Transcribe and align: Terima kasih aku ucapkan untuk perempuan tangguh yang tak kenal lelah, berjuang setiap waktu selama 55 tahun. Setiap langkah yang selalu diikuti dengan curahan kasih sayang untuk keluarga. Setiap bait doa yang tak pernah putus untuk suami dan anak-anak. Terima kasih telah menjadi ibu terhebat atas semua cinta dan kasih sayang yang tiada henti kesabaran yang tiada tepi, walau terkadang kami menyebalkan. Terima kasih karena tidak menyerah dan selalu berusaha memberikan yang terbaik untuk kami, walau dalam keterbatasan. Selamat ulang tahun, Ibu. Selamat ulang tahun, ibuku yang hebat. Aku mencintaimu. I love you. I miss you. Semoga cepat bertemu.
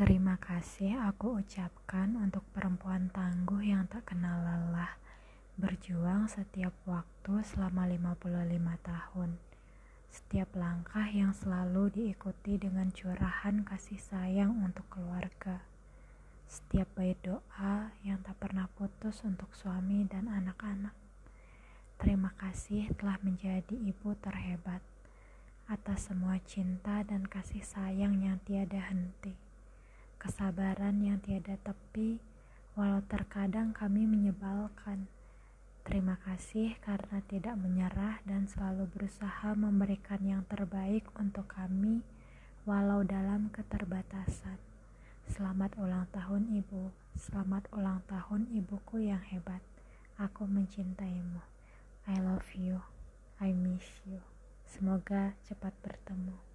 Terima 0.00 0.40
kasih 0.40 0.96
aku 0.96 1.44
ucapkan 1.44 2.16
untuk 2.16 2.40
perempuan 2.56 3.12
tangguh 3.12 3.60
yang 3.60 3.84
tak 3.84 4.08
kenal 4.08 4.40
lelah, 4.40 4.96
berjuang 5.60 6.24
setiap 6.24 6.72
waktu 6.88 7.44
selama 7.44 7.84
55 8.16 8.80
tahun. 8.80 9.36
Setiap 10.08 10.56
langkah 10.56 11.04
yang 11.04 11.36
selalu 11.36 11.92
diikuti 11.92 12.56
dengan 12.56 12.88
curahan 12.88 13.60
kasih 13.60 14.00
sayang 14.00 14.64
untuk 14.64 14.88
keluarga. 14.88 15.60
Setiap 16.48 16.88
bait 16.96 17.20
doa 17.20 17.92
yang 18.00 18.24
tak 18.24 18.40
pernah 18.40 18.72
putus 18.72 19.20
untuk 19.20 19.52
suami 19.52 20.08
dan 20.08 20.32
anak-anak. 20.32 20.96
Terima 22.00 22.32
kasih 22.40 22.88
telah 22.96 23.20
menjadi 23.20 23.76
ibu 23.76 24.16
terhebat 24.16 24.80
atas 25.68 26.08
semua 26.08 26.40
cinta 26.48 27.04
dan 27.04 27.28
kasih 27.28 27.60
sayang 27.60 28.16
yang 28.24 28.40
tiada 28.48 28.80
henti 28.80 29.36
kesabaran 30.20 31.00
yang 31.00 31.16
tiada 31.24 31.56
tepi, 31.64 32.20
walau 32.76 33.00
terkadang 33.08 33.72
kami 33.72 34.04
menyebalkan. 34.04 35.08
Terima 35.80 36.20
kasih 36.20 36.76
karena 36.84 37.24
tidak 37.24 37.56
menyerah 37.56 38.20
dan 38.28 38.44
selalu 38.44 38.84
berusaha 38.92 39.56
memberikan 39.56 40.20
yang 40.20 40.44
terbaik 40.44 41.08
untuk 41.16 41.48
kami, 41.48 42.04
walau 42.68 43.00
dalam 43.00 43.48
keterbatasan. 43.48 44.60
Selamat 45.24 45.72
ulang 45.80 46.04
tahun, 46.12 46.52
Ibu. 46.52 46.92
Selamat 47.16 47.64
ulang 47.72 48.04
tahun, 48.04 48.52
ibuku 48.52 49.08
yang 49.08 49.24
hebat. 49.24 49.64
Aku 50.20 50.44
mencintaimu. 50.44 51.40
I 52.04 52.20
love 52.20 52.52
you. 52.52 52.84
I 53.40 53.56
miss 53.56 53.88
you. 54.04 54.20
Semoga 54.68 55.32
cepat 55.48 55.72
bertemu. 55.80 56.49